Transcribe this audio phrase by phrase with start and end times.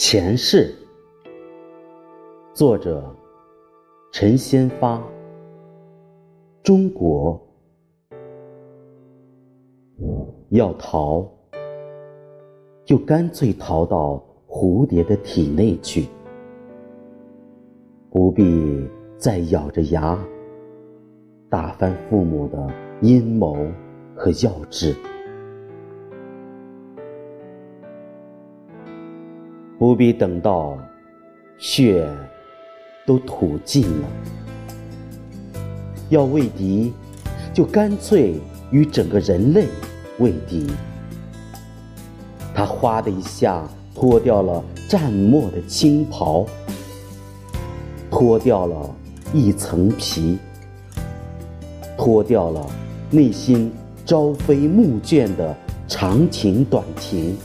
[0.00, 0.72] 前世，
[2.54, 3.12] 作者
[4.12, 5.02] 陈先发，
[6.62, 7.44] 中国。
[10.50, 11.28] 要逃，
[12.84, 16.06] 就干脆逃到蝴蝶的体内去，
[18.08, 20.16] 不必再咬着牙
[21.50, 22.70] 打翻父母的
[23.02, 23.56] 阴谋
[24.14, 24.94] 和要旨。
[29.78, 30.76] 不必等到
[31.56, 32.04] 血
[33.06, 34.08] 都吐尽了，
[36.08, 36.92] 要为敌，
[37.54, 38.34] 就干脆
[38.72, 39.66] 与整个人类
[40.18, 40.66] 为敌。
[42.52, 46.44] 他哗的一下脱掉了战末的青袍，
[48.10, 48.94] 脱掉了
[49.32, 50.38] 一层皮，
[51.96, 52.66] 脱掉了
[53.12, 53.72] 内心
[54.04, 57.36] 朝飞暮卷的长亭短亭。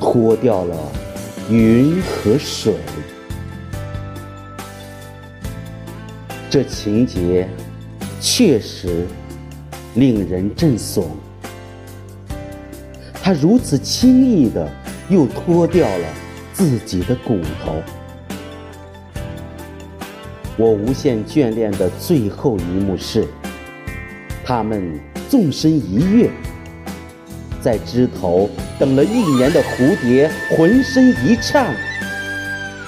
[0.00, 0.76] 脱掉了
[1.50, 2.74] 云和水，
[6.48, 7.48] 这情节
[8.20, 9.06] 确实
[9.94, 11.06] 令人震悚。
[13.22, 14.68] 他如此轻易的
[15.08, 16.08] 又脱掉了
[16.52, 17.82] 自己的骨头。
[20.56, 23.26] 我无限眷恋的最后一幕是，
[24.44, 26.30] 他们纵身一跃。
[27.64, 31.74] 在枝头等了一年的蝴蝶浑身一颤，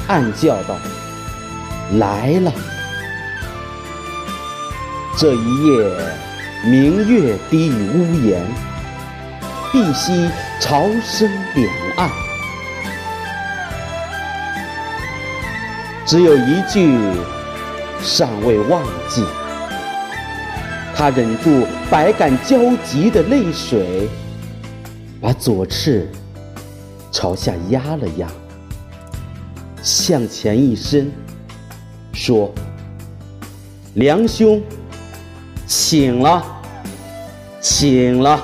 [0.06, 0.76] 暗叫道
[1.98, 2.52] ：“来了！”
[5.16, 5.96] 这一夜，
[6.62, 8.44] 明月低于屋檐，
[9.72, 10.28] 碧溪
[10.60, 12.10] 潮生两岸，
[16.04, 16.98] 只有一句
[18.02, 19.24] 尚未忘记。
[20.94, 24.06] 他忍住百感交集的泪水。
[25.26, 26.08] 把左翅
[27.10, 28.30] 朝下压了压，
[29.82, 31.10] 向前一伸，
[32.12, 32.54] 说
[33.94, 34.62] ：“梁兄，
[35.66, 36.44] 请了，
[37.60, 38.40] 请了。”